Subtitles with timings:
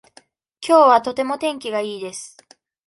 [0.61, 2.35] きょうはとても天気がいいです。